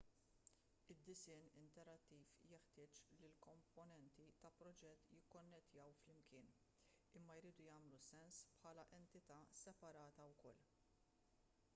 [0.91, 6.49] id-disinn interattiv jeħtieġ li l-komponenti ta' proġett jikkonnettjaw flimkien
[7.21, 10.65] imma jridu jagħmlu sens bħala entità separata wkoll